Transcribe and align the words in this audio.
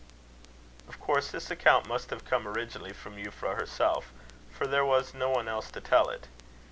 Of 0.89 0.99
course 0.99 1.29
this 1.29 1.51
account 1.51 1.85
must 1.87 2.09
have 2.09 2.25
come 2.25 2.47
originally 2.47 2.91
from 2.91 3.17
Euphra 3.17 3.53
herself, 3.55 4.11
for 4.49 4.65
there 4.65 4.83
was 4.83 5.13
no 5.13 5.29
one 5.29 5.47
else 5.47 5.69
to 5.69 5.79
tell 5.79 6.09
it. 6.09 6.25